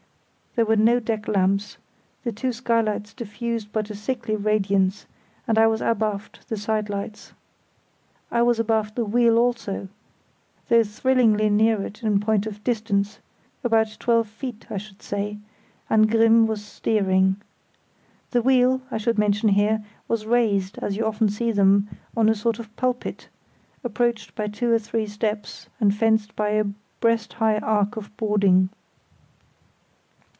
[0.53, 1.77] There were no deck lamps;
[2.25, 5.05] the two skylights diffused but a sickly radiance,
[5.47, 7.31] and I was abaft the side lights.
[8.29, 9.87] I was abaft the wheel also,
[10.67, 15.37] though thrillingly near it in point of distance—about twelve feet, I should say;
[15.89, 17.39] and Grimm was steering.
[18.31, 21.87] The wheel, I should mention here, was raised, as you often see them,
[22.17, 23.29] on a sort of pulpit,
[23.85, 26.65] approached by two or three steps and fenced by a
[26.99, 28.67] breast high arc of boarding.